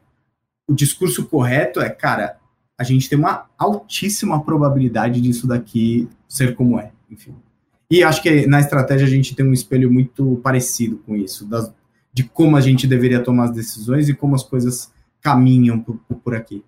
O 0.68 0.74
discurso 0.74 1.24
correto 1.24 1.80
é, 1.80 1.88
cara, 1.88 2.36
a 2.78 2.84
gente 2.84 3.08
tem 3.08 3.18
uma 3.18 3.46
altíssima 3.56 4.44
probabilidade 4.44 5.18
disso 5.18 5.46
daqui 5.46 6.06
ser 6.28 6.54
como 6.54 6.78
é, 6.78 6.92
enfim. 7.10 7.34
E 7.90 8.02
acho 8.02 8.22
que 8.22 8.46
na 8.46 8.60
estratégia 8.60 9.06
a 9.06 9.10
gente 9.10 9.34
tem 9.34 9.46
um 9.46 9.54
espelho 9.54 9.90
muito 9.90 10.38
parecido 10.44 10.98
com 11.06 11.16
isso, 11.16 11.46
das, 11.46 11.72
de 12.12 12.22
como 12.22 12.54
a 12.54 12.60
gente 12.60 12.86
deveria 12.86 13.24
tomar 13.24 13.44
as 13.44 13.52
decisões 13.52 14.10
e 14.10 14.14
como 14.14 14.34
as 14.34 14.42
coisas 14.42 14.92
caminham 15.22 15.80
por, 15.80 15.96
por 16.22 16.34
aqui. 16.34 16.62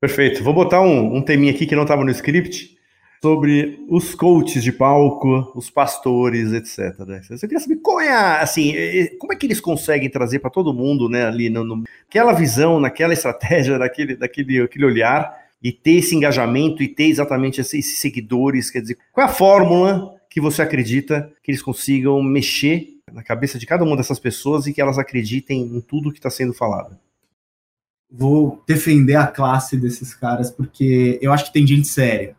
Perfeito. 0.00 0.44
Vou 0.44 0.52
botar 0.52 0.80
um, 0.80 1.16
um 1.16 1.22
teminha 1.22 1.52
aqui 1.52 1.66
que 1.66 1.74
não 1.74 1.82
estava 1.82 2.04
no 2.04 2.10
script 2.10 2.76
sobre 3.22 3.84
os 3.88 4.14
coaches 4.14 4.62
de 4.62 4.70
palco, 4.70 5.50
os 5.54 5.70
pastores, 5.70 6.52
etc. 6.52 6.94
Eu 7.30 7.38
queria 7.40 7.60
saber 7.60 7.76
qual 7.76 8.00
é 8.00 8.10
a, 8.10 8.40
assim, 8.40 8.74
como 9.18 9.32
é 9.32 9.36
que 9.36 9.46
eles 9.46 9.60
conseguem 9.60 10.10
trazer 10.10 10.38
para 10.38 10.50
todo 10.50 10.74
mundo, 10.74 11.08
né, 11.08 11.26
ali 11.26 11.48
no, 11.48 11.64
no, 11.64 11.84
aquela 12.08 12.32
visão, 12.32 12.78
naquela 12.78 13.14
estratégia, 13.14 13.78
naquele, 13.78 14.16
daquele 14.16 14.62
aquele 14.62 14.84
olhar 14.84 15.34
e 15.62 15.72
ter 15.72 15.94
esse 15.94 16.14
engajamento 16.14 16.82
e 16.82 16.88
ter 16.88 17.04
exatamente 17.04 17.60
esses 17.60 17.98
seguidores, 17.98 18.70
quer 18.70 18.82
dizer, 18.82 18.98
qual 19.12 19.26
é 19.26 19.30
a 19.30 19.32
fórmula 19.32 20.14
que 20.30 20.40
você 20.40 20.60
acredita 20.60 21.32
que 21.42 21.50
eles 21.50 21.62
consigam 21.62 22.22
mexer 22.22 22.88
na 23.10 23.22
cabeça 23.22 23.58
de 23.58 23.66
cada 23.66 23.82
uma 23.82 23.96
dessas 23.96 24.18
pessoas 24.18 24.66
e 24.66 24.72
que 24.72 24.80
elas 24.80 24.98
acreditem 24.98 25.62
em 25.62 25.80
tudo 25.80 26.12
que 26.12 26.18
está 26.18 26.28
sendo 26.28 26.52
falado? 26.52 26.98
Vou 28.10 28.62
defender 28.66 29.16
a 29.16 29.26
classe 29.26 29.76
desses 29.76 30.14
caras 30.14 30.50
porque 30.50 31.18
eu 31.20 31.32
acho 31.32 31.46
que 31.46 31.52
tem 31.52 31.66
gente 31.66 31.88
séria. 31.88 32.36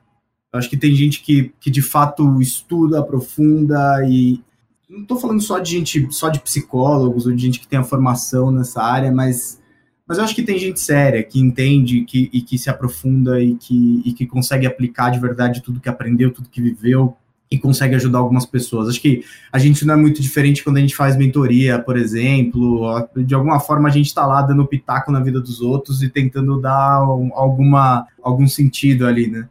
Eu 0.52 0.60
acho 0.60 0.70
que 0.70 0.78
tem 0.78 0.96
gente 0.96 1.22
que, 1.22 1.54
que 1.60 1.70
de 1.70 1.82
fato 1.82 2.42
estuda, 2.42 3.00
aprofunda 3.00 4.04
e 4.08 4.42
não 4.90 5.02
estou 5.02 5.20
falando 5.20 5.42
só 5.42 5.60
de 5.60 5.72
gente, 5.72 6.08
só 6.12 6.30
de 6.30 6.40
psicólogos 6.40 7.26
ou 7.26 7.34
de 7.34 7.42
gente 7.42 7.60
que 7.60 7.68
tem 7.68 7.80
a 7.80 7.84
formação 7.84 8.52
nessa 8.52 8.82
área, 8.82 9.12
mas 9.12 9.60
mas 10.08 10.18
eu 10.18 10.24
acho 10.24 10.34
que 10.34 10.44
tem 10.44 10.58
gente 10.58 10.80
séria, 10.80 11.22
que 11.22 11.38
entende 11.38 12.06
que, 12.06 12.30
e 12.32 12.42
que 12.42 12.58
se 12.58 12.70
aprofunda 12.70 13.42
e 13.42 13.56
que, 13.56 14.02
e 14.06 14.14
que 14.14 14.26
consegue 14.26 14.66
aplicar 14.66 15.10
de 15.10 15.20
verdade 15.20 15.62
tudo 15.62 15.82
que 15.82 15.90
aprendeu, 15.90 16.32
tudo 16.32 16.48
que 16.48 16.62
viveu 16.62 17.18
e 17.50 17.58
consegue 17.58 17.96
ajudar 17.96 18.20
algumas 18.20 18.46
pessoas. 18.46 18.89
Acho 18.89 19.01
que 19.01 19.24
a 19.51 19.58
gente 19.58 19.86
não 19.86 19.94
é 19.94 19.98
muito 19.98 20.22
diferente 20.22 20.63
quando 20.63 20.77
a 20.77 20.82
gente 20.82 20.96
faz 20.96 21.16
mentoria, 21.16 21.80
por 21.80 21.98
exemplo. 21.98 23.08
De 23.16 23.34
alguma 23.34 23.60
forma 23.60 23.88
a 23.88 23.92
gente 23.92 24.08
está 24.08 24.25
lá 24.25 24.42
dando 24.42 24.68
pitaco 24.68 25.12
na 25.12 25.20
vida 25.20 25.39
dos 25.39 25.62
outros 25.62 26.04
e 26.04 26.10
tentando 26.10 26.60
dar 26.60 26.96
alguma, 27.34 28.06
algum 28.22 28.48
sentido 28.48 29.06
ali, 29.06 29.27
né? 29.27 29.48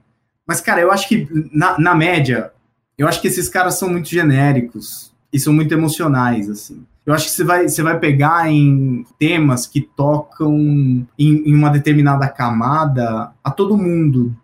Mas, 0.47 0.61
cara, 0.61 0.81
eu 0.81 0.93
acho 0.93 1.09
que 1.09 1.26
na, 1.53 1.79
na 1.79 1.95
média, 1.95 2.53
eu 2.97 3.09
acho 3.09 3.21
que 3.21 3.29
esses 3.29 3.49
caras 3.49 3.79
são 3.79 3.88
muito 3.88 4.09
genéricos 4.09 5.12
e 5.33 5.41
são 5.41 5.53
muito 5.53 5.73
emocionais, 5.73 6.49
assim. 6.49 6.85
Eu 7.05 7.15
acho 7.15 7.26
que 7.26 7.33
você 7.33 7.45
vai, 7.45 7.69
você 7.69 7.83
vai 7.83 7.99
pegar 7.99 8.50
em 8.50 9.05
temas 9.19 9.67
que 9.67 9.81
tocam 9.81 10.57
em, 10.57 11.07
em 11.19 11.55
uma 11.55 11.71
determinada 11.71 12.29
camada 12.29 13.31
a 13.43 13.50
todo 13.50 13.79
mundo, 13.79 14.37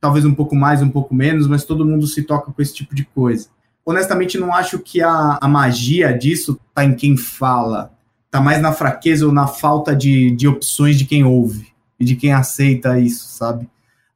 talvez 0.00 0.24
um 0.24 0.34
pouco 0.34 0.54
mais, 0.54 0.82
um 0.82 0.88
pouco 0.88 1.14
menos, 1.14 1.46
mas 1.46 1.64
todo 1.64 1.84
mundo 1.84 2.06
se 2.06 2.22
toca 2.22 2.52
com 2.52 2.62
esse 2.62 2.74
tipo 2.74 2.94
de 2.94 3.04
coisa. 3.04 3.48
Honestamente, 3.84 4.38
não 4.38 4.54
acho 4.54 4.78
que 4.78 5.00
a, 5.00 5.38
a 5.40 5.48
magia 5.48 6.12
disso 6.16 6.58
tá 6.74 6.84
em 6.84 6.94
quem 6.94 7.16
fala, 7.16 7.92
tá 8.30 8.40
mais 8.40 8.60
na 8.60 8.72
fraqueza 8.72 9.26
ou 9.26 9.32
na 9.32 9.46
falta 9.46 9.94
de, 9.94 10.30
de 10.32 10.48
opções 10.48 10.98
de 10.98 11.04
quem 11.04 11.24
ouve 11.24 11.68
e 11.98 12.04
de 12.04 12.16
quem 12.16 12.32
aceita 12.32 12.98
isso, 12.98 13.26
sabe? 13.28 13.68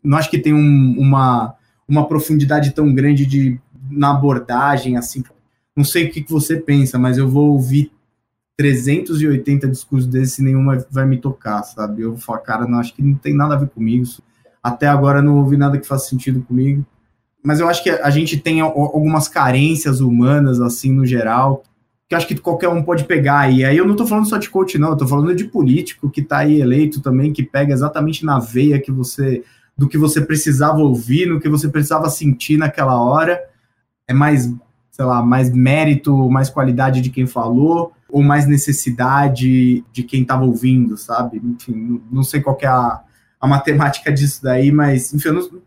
Não 0.02 0.18
acho 0.18 0.30
que 0.30 0.38
tem 0.38 0.52
um, 0.52 0.96
uma, 0.99 1.54
uma 1.87 2.06
profundidade 2.06 2.72
tão 2.72 2.92
grande 2.92 3.25
de, 3.25 3.60
na 3.90 4.10
abordagem, 4.10 4.96
assim. 4.96 5.22
Não 5.76 5.84
sei 5.84 6.06
o 6.06 6.10
que, 6.10 6.22
que 6.22 6.32
você 6.32 6.56
pensa, 6.56 6.99
mas 6.99 7.16
eu 7.16 7.28
vou 7.28 7.52
ouvir 7.52 7.92
380 8.56 9.68
discursos 9.68 10.06
desses 10.08 10.38
e 10.38 10.42
nenhum 10.42 10.64
vai, 10.64 10.84
vai 10.90 11.06
me 11.06 11.16
tocar, 11.18 11.62
sabe? 11.62 12.02
Eu 12.02 12.10
vou 12.10 12.20
falar, 12.20 12.40
cara, 12.40 12.66
não 12.66 12.78
acho 12.78 12.94
que 12.94 13.02
não 13.02 13.14
tem 13.14 13.34
nada 13.34 13.54
a 13.54 13.58
ver 13.58 13.68
comigo. 13.68 14.02
Isso 14.02 14.22
até 14.62 14.87
agora 14.87 15.23
não 15.23 15.38
ouvi 15.38 15.57
nada 15.57 15.79
que 15.79 15.87
faça 15.87 16.09
sentido 16.09 16.43
comigo. 16.43 16.85
Mas 17.43 17.61
eu 17.61 17.69
acho 17.69 17.83
que 17.83 17.90
a 17.90 18.11
gente 18.11 18.37
tem 18.37 18.61
algumas 18.61 19.26
carências 19.26 20.00
humanas, 20.00 20.61
assim, 20.61 20.93
no 20.93 21.07
geral, 21.07 21.62
que 22.07 22.14
acho 22.14 22.26
que 22.26 22.35
qualquer 22.37 22.69
um 22.69 22.83
pode 22.83 23.05
pegar. 23.05 23.50
E 23.50 23.64
aí 23.64 23.76
eu 23.76 23.85
não 23.85 23.93
estou 23.93 24.07
falando 24.07 24.29
só 24.29 24.37
de 24.37 24.50
coach, 24.50 24.76
não, 24.79 24.90
eu 24.90 24.97
tô 24.97 25.07
falando 25.07 25.35
de 25.35 25.45
político 25.45 26.11
que 26.11 26.21
está 26.21 26.38
aí 26.38 26.61
eleito 26.61 27.00
também, 27.00 27.33
que 27.33 27.43
pega 27.43 27.73
exatamente 27.73 28.25
na 28.25 28.38
veia 28.38 28.81
que 28.81 28.93
você 28.93 29.43
do 29.76 29.88
que 29.88 29.97
você 29.97 30.21
precisava 30.21 30.79
ouvir, 30.81 31.26
no 31.26 31.40
que 31.40 31.49
você 31.49 31.67
precisava 31.67 32.11
sentir 32.11 32.59
naquela 32.59 33.02
hora. 33.02 33.40
É 34.07 34.12
mais, 34.12 34.52
sei 34.90 35.05
lá, 35.07 35.23
mais 35.23 35.50
mérito, 35.50 36.29
mais 36.29 36.50
qualidade 36.50 37.00
de 37.00 37.09
quem 37.09 37.26
falou, 37.26 37.93
ou 38.07 38.23
mais 38.23 38.47
necessidade 38.47 39.83
de 39.90 40.02
quem 40.02 40.21
estava 40.21 40.45
ouvindo, 40.45 40.99
sabe? 40.99 41.40
Enfim, 41.43 42.02
não 42.12 42.23
sei 42.23 42.43
qual 42.43 42.59
é 42.61 42.67
a, 42.67 43.00
a 43.40 43.47
matemática 43.47 44.12
disso 44.12 44.42
daí, 44.42 44.70
mas, 44.70 45.14
enfim, 45.14 45.28
eu 45.28 45.35
não 45.35 45.62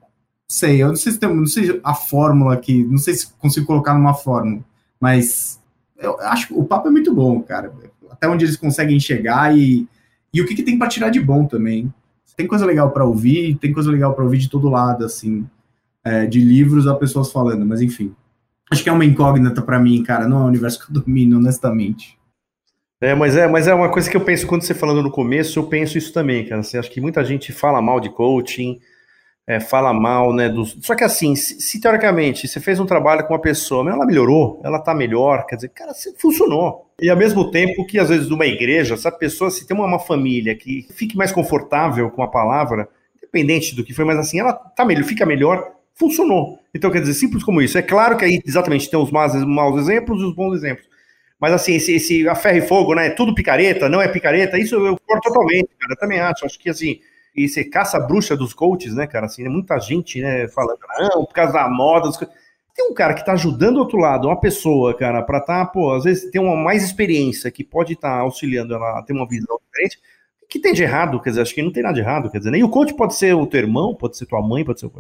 sei, 0.48 0.84
eu 0.84 0.90
não 0.90 0.96
sei 0.96 1.12
se 1.12 1.20
tem, 1.20 1.34
não 1.34 1.48
sei 1.48 1.82
a 1.84 1.96
fórmula 1.96 2.54
aqui, 2.54 2.84
não 2.84 2.98
sei 2.98 3.16
se 3.16 3.34
consigo 3.34 3.66
colocar 3.66 3.94
numa 3.94 4.14
fórmula, 4.14 4.64
mas 5.00 5.60
eu 5.98 6.20
acho 6.22 6.48
que 6.48 6.54
o 6.54 6.64
papo 6.64 6.88
é 6.88 6.92
muito 6.92 7.14
bom, 7.14 7.42
cara. 7.42 7.74
Até 8.12 8.28
onde 8.28 8.46
eles 8.46 8.58
conseguem 8.58 9.00
chegar 9.00 9.58
e, 9.58 9.88
e 10.34 10.42
o 10.42 10.46
que, 10.46 10.54
que 10.54 10.64
tem 10.64 10.78
para 10.78 10.88
tirar 10.90 11.10
de 11.10 11.20
bom 11.20 11.46
também. 11.46 11.92
Tem 12.36 12.48
coisa 12.48 12.66
legal 12.66 12.92
para 12.92 13.06
ouvir, 13.06 13.56
tem 13.58 13.72
coisa 13.72 13.92
legal 13.92 14.14
para 14.14 14.24
ouvir 14.24 14.40
de 14.40 14.50
todo 14.50 14.70
lado, 14.70 15.06
assim, 15.06 15.48
é, 16.04 16.26
de 16.26 16.40
livros 16.40 16.88
a 16.88 16.96
pessoas 16.96 17.32
falando, 17.32 17.66
mas 17.66 17.82
enfim. 17.82 18.14
Acho 18.72 18.84
que 18.84 18.90
é 18.90 18.92
uma 18.92 19.06
incógnita 19.06 19.62
para 19.62 19.80
mim, 19.80 20.02
cara, 20.04 20.28
não 20.28 20.38
é 20.38 20.42
um 20.42 20.48
universo 20.48 20.80
que 20.80 20.92
eu 20.92 21.02
domino, 21.02 21.38
honestamente. 21.38 22.18
É, 23.04 23.14
mas 23.14 23.36
é, 23.36 23.46
mas 23.50 23.68
é 23.68 23.74
uma 23.74 23.90
coisa 23.90 24.10
que 24.10 24.16
eu 24.16 24.22
penso 24.22 24.48
quando 24.48 24.62
você 24.62 24.74
falando 24.74 25.04
no 25.04 25.12
começo, 25.12 25.60
eu 25.60 25.64
penso 25.66 25.98
isso 25.98 26.14
também, 26.14 26.46
cara. 26.46 26.62
Assim, 26.62 26.78
acho 26.78 26.90
que 26.90 27.02
muita 27.02 27.22
gente 27.26 27.52
fala 27.52 27.82
mal 27.82 28.00
de 28.00 28.10
coaching, 28.10 28.80
é, 29.46 29.60
fala 29.60 29.92
mal, 29.92 30.34
né? 30.34 30.48
Dos... 30.48 30.78
Só 30.82 30.96
que 30.96 31.04
assim, 31.04 31.36
se, 31.36 31.60
se, 31.60 31.82
teoricamente 31.82 32.48
você 32.48 32.62
fez 32.62 32.80
um 32.80 32.86
trabalho 32.86 33.28
com 33.28 33.34
uma 33.34 33.42
pessoa, 33.42 33.92
ela 33.92 34.06
melhorou, 34.06 34.62
ela 34.64 34.80
tá 34.80 34.96
melhor, 34.96 35.46
quer 35.46 35.58
dizer, 35.58 35.68
cara, 35.76 35.92
funcionou. 36.18 36.94
E 36.98 37.10
ao 37.10 37.18
mesmo 37.18 37.52
tempo 37.52 37.86
que, 37.86 38.00
às 38.00 38.08
vezes, 38.08 38.30
numa 38.30 38.46
igreja, 38.46 38.94
essa 38.94 39.12
pessoa, 39.12 39.52
se 39.52 39.68
tem 39.68 39.76
uma, 39.76 39.86
uma 39.86 40.00
família 40.00 40.56
que 40.56 40.88
fique 40.94 41.18
mais 41.18 41.34
confortável 41.34 42.10
com 42.10 42.24
a 42.24 42.28
palavra, 42.30 42.88
independente 43.18 43.76
do 43.76 43.84
que 43.84 43.94
foi, 43.94 44.06
mas 44.06 44.18
assim, 44.18 44.40
ela 44.40 44.54
tá 44.54 44.86
melhor, 44.86 45.04
fica 45.04 45.26
melhor, 45.26 45.74
funcionou. 45.94 46.58
Então, 46.74 46.90
quer 46.90 47.02
dizer, 47.02 47.16
simples 47.16 47.44
como 47.44 47.62
isso. 47.62 47.78
É 47.78 47.82
claro 47.82 48.16
que 48.16 48.24
aí 48.24 48.42
exatamente 48.48 48.90
tem 48.90 48.98
os 48.98 49.12
maus, 49.12 49.34
maus 49.44 49.82
exemplos 49.82 50.22
e 50.22 50.24
os 50.24 50.34
bons 50.34 50.56
exemplos. 50.56 50.93
Mas 51.44 51.52
assim, 51.52 51.74
esse, 51.76 51.94
esse 51.96 52.26
a 52.26 52.36
ferro 52.36 52.60
e 52.60 52.62
fogo, 52.62 52.96
né? 52.96 53.10
Tudo 53.10 53.36
picareta, 53.36 53.90
não 53.90 54.02
é 54.02 54.08
picareta, 54.08 54.58
isso 54.58 54.76
eu 54.76 54.98
corto 55.06 55.28
totalmente, 55.28 55.68
cara. 55.78 55.92
Eu 55.92 55.98
também 55.98 56.18
acho. 56.18 56.46
Acho 56.46 56.58
que 56.58 56.70
assim, 56.70 57.02
e 57.36 57.50
você 57.50 57.66
caça 57.66 57.98
a 57.98 58.00
bruxa 58.00 58.34
dos 58.38 58.54
coaches, 58.54 58.96
né, 58.96 59.06
cara? 59.06 59.26
Assim, 59.26 59.44
né, 59.44 59.50
muita 59.50 59.78
gente, 59.78 60.22
né, 60.22 60.48
falando, 60.48 60.80
não, 60.98 61.26
por 61.26 61.34
causa 61.34 61.52
da 61.52 61.68
moda. 61.68 62.10
Tem 62.74 62.90
um 62.90 62.94
cara 62.94 63.14
que 63.14 63.26
tá 63.26 63.34
ajudando 63.34 63.76
o 63.76 63.80
outro 63.80 63.98
lado, 63.98 64.30
uma 64.30 64.40
pessoa, 64.40 64.98
cara, 64.98 65.22
para 65.22 65.42
tá, 65.42 65.66
pô, 65.66 65.92
às 65.92 66.06
vezes 66.06 66.32
tem 66.32 66.40
uma 66.40 66.56
mais 66.56 66.82
experiência 66.82 67.52
que 67.52 67.62
pode 67.62 67.92
estar 67.92 68.12
tá 68.12 68.20
auxiliando 68.20 68.74
ela 68.74 69.00
a 69.00 69.04
ter 69.04 69.12
uma 69.12 69.28
visão 69.28 69.60
diferente. 69.66 70.00
Que 70.54 70.60
tem 70.60 70.72
de 70.72 70.84
errado? 70.84 71.20
Quer 71.20 71.32
dizer, 71.32 71.42
acho 71.42 71.56
que 71.56 71.64
não 71.64 71.72
tem 71.72 71.82
nada 71.82 71.96
de 71.96 72.02
errado, 72.02 72.30
quer 72.30 72.38
dizer, 72.38 72.52
nem 72.52 72.64
o 72.64 72.70
coach 72.70 72.94
pode 72.94 73.16
ser 73.16 73.34
o 73.34 73.44
teu 73.48 73.62
irmão, 73.62 73.96
pode 73.96 74.16
ser 74.16 74.28
tua 74.28 74.40
mãe, 74.40 74.64
pode 74.64 74.80
ser 74.80 74.86
o 74.86 74.92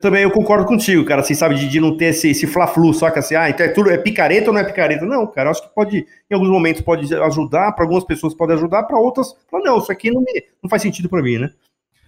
também 0.00 0.24
eu 0.24 0.30
concordo 0.32 0.66
contigo, 0.66 1.04
cara, 1.04 1.20
assim, 1.20 1.34
sabe, 1.34 1.54
de, 1.54 1.68
de 1.68 1.78
não 1.78 1.96
ter 1.96 2.06
esse, 2.06 2.30
esse 2.30 2.48
fla-flu, 2.48 2.92
só 2.92 3.08
que 3.08 3.20
assim, 3.20 3.36
ah, 3.36 3.48
então 3.48 3.64
é 3.64 3.68
tudo, 3.68 3.90
é 3.90 3.96
picareta 3.96 4.48
ou 4.48 4.52
não 4.52 4.60
é 4.60 4.64
picareta? 4.64 5.06
Não, 5.06 5.24
cara, 5.24 5.50
acho 5.50 5.62
que 5.62 5.72
pode, 5.72 6.04
em 6.28 6.34
alguns 6.34 6.50
momentos 6.50 6.82
pode 6.82 7.14
ajudar, 7.14 7.70
para 7.70 7.84
algumas 7.84 8.02
pessoas 8.02 8.34
pode 8.34 8.52
ajudar, 8.54 8.82
para 8.82 8.98
outras, 8.98 9.36
não, 9.52 9.78
isso 9.78 9.92
aqui 9.92 10.10
não, 10.10 10.20
me, 10.20 10.42
não 10.60 10.68
faz 10.68 10.82
sentido 10.82 11.08
para 11.08 11.22
mim, 11.22 11.38
né? 11.38 11.52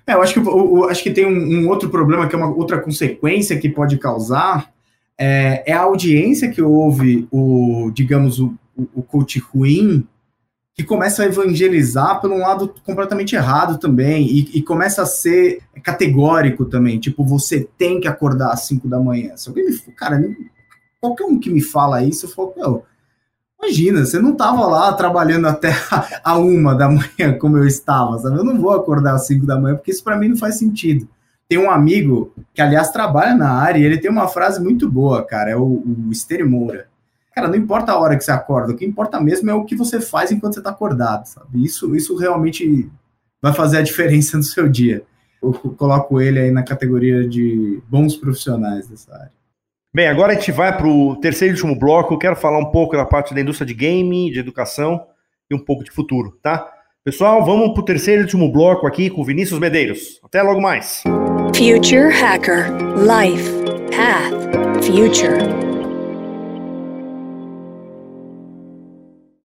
É, 0.04 0.14
eu 0.14 0.22
acho 0.22 0.34
que, 0.34 0.40
eu, 0.40 0.88
acho 0.88 1.00
que 1.00 1.12
tem 1.12 1.26
um, 1.26 1.60
um, 1.62 1.68
outro 1.68 1.90
problema, 1.90 2.26
que 2.26 2.34
é 2.34 2.38
uma 2.38 2.52
outra 2.52 2.80
consequência 2.80 3.56
que 3.56 3.68
pode 3.68 3.98
causar, 3.98 4.68
é, 5.16 5.62
é 5.64 5.72
a 5.72 5.82
audiência 5.82 6.50
que 6.50 6.60
ouve 6.60 7.28
o, 7.30 7.92
digamos, 7.94 8.40
o, 8.40 8.52
o, 8.76 8.88
o 8.96 9.02
coach 9.04 9.38
ruim, 9.38 10.04
que 10.74 10.84
começa 10.84 11.22
a 11.22 11.26
evangelizar 11.26 12.20
por 12.20 12.30
um 12.30 12.38
lado 12.38 12.74
completamente 12.84 13.34
errado 13.34 13.78
também, 13.78 14.26
e, 14.26 14.58
e, 14.58 14.62
começa 14.62 15.02
a 15.02 15.06
ser 15.06 15.60
categórico 15.82 16.64
também, 16.64 16.98
tipo, 16.98 17.24
você 17.24 17.68
tem 17.76 18.00
que 18.00 18.08
acordar 18.08 18.52
às 18.52 18.62
5 18.66 18.88
da 18.88 18.98
manhã. 18.98 19.36
Se 19.36 19.48
alguém 19.48 19.66
me 19.66 19.76
cara, 19.94 20.22
qualquer 21.00 21.24
um 21.24 21.38
que 21.38 21.50
me 21.50 21.60
fala 21.60 22.02
isso, 22.02 22.26
eu 22.26 22.30
falo, 22.30 22.84
Imagina, 23.62 24.06
você 24.06 24.18
não 24.18 24.32
estava 24.32 24.66
lá 24.66 24.90
trabalhando 24.94 25.46
até 25.46 25.70
a 26.24 26.38
uma 26.38 26.74
da 26.74 26.88
manhã 26.88 27.38
como 27.38 27.58
eu 27.58 27.66
estava, 27.66 28.18
sabe? 28.18 28.38
Eu 28.38 28.44
não 28.44 28.58
vou 28.58 28.72
acordar 28.72 29.14
às 29.14 29.26
cinco 29.26 29.44
da 29.44 29.58
manhã 29.58 29.76
porque 29.76 29.90
isso 29.90 30.02
para 30.02 30.16
mim 30.16 30.28
não 30.28 30.36
faz 30.36 30.58
sentido. 30.58 31.06
Tem 31.46 31.58
um 31.58 31.70
amigo 31.70 32.32
que, 32.54 32.62
aliás, 32.62 32.90
trabalha 32.90 33.34
na 33.34 33.50
área 33.50 33.78
e 33.78 33.84
ele 33.84 33.98
tem 33.98 34.10
uma 34.10 34.28
frase 34.28 34.62
muito 34.62 34.88
boa, 34.88 35.24
cara, 35.24 35.50
é 35.50 35.56
o, 35.56 35.62
o 35.64 36.48
Moura. 36.48 36.88
Cara, 37.34 37.48
não 37.48 37.56
importa 37.56 37.92
a 37.92 37.98
hora 37.98 38.16
que 38.16 38.24
você 38.24 38.30
acorda, 38.30 38.72
o 38.72 38.76
que 38.76 38.84
importa 38.84 39.20
mesmo 39.20 39.50
é 39.50 39.54
o 39.54 39.64
que 39.64 39.76
você 39.76 40.00
faz 40.00 40.32
enquanto 40.32 40.54
você 40.54 40.60
está 40.60 40.70
acordado, 40.70 41.26
sabe? 41.26 41.64
Isso, 41.64 41.94
isso 41.94 42.16
realmente 42.16 42.90
vai 43.40 43.52
fazer 43.52 43.78
a 43.78 43.82
diferença 43.82 44.36
no 44.38 44.42
seu 44.42 44.68
dia. 44.68 45.04
Eu 45.42 45.52
coloco 45.52 46.20
ele 46.20 46.38
aí 46.38 46.50
na 46.50 46.62
categoria 46.62 47.26
de 47.26 47.80
bons 47.88 48.14
profissionais 48.14 48.86
dessa 48.88 49.14
área. 49.14 49.40
Bem, 49.92 50.06
agora 50.06 50.32
a 50.32 50.34
gente 50.34 50.52
vai 50.52 50.76
para 50.76 50.86
o 50.86 51.16
terceiro 51.16 51.52
e 51.52 51.56
último 51.56 51.78
bloco. 51.78 52.14
Eu 52.14 52.18
quero 52.18 52.36
falar 52.36 52.58
um 52.58 52.70
pouco 52.70 52.96
da 52.96 53.04
parte 53.04 53.34
da 53.34 53.40
indústria 53.40 53.66
de 53.66 53.74
game, 53.74 54.30
de 54.30 54.38
educação 54.38 55.04
e 55.50 55.54
um 55.54 55.58
pouco 55.58 55.82
de 55.82 55.90
futuro, 55.90 56.38
tá? 56.42 56.70
Pessoal, 57.02 57.44
vamos 57.44 57.72
para 57.72 57.80
o 57.80 57.84
terceiro 57.84 58.20
e 58.20 58.24
último 58.24 58.52
bloco 58.52 58.86
aqui 58.86 59.08
com 59.08 59.24
Vinícius 59.24 59.58
Medeiros. 59.58 60.20
Até 60.22 60.42
logo 60.42 60.60
mais. 60.60 61.02
Future 61.56 62.12
Hacker 62.12 62.70
Life 62.98 63.50
Path 63.90 64.84
Future. 64.84 65.69